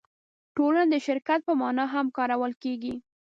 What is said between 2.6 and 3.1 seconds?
کېږي.